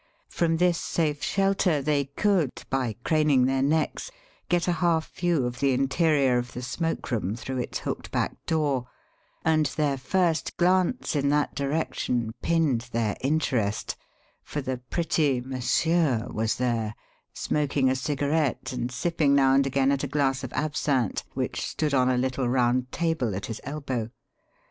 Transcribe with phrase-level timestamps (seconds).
[0.29, 4.09] From this safe shelter they could, by craning their necks,
[4.49, 8.43] get a half view of the interior of the smoke room through its hooked back
[8.47, 8.87] door;
[9.45, 13.95] and their first glance in that direction pinned their interest,
[14.41, 16.95] for the pretty "Monsieur" was there,
[17.31, 21.93] smoking a cigarette and sipping now and again at a glass of absinthe which stood
[21.93, 24.09] on a little round table at his elbow.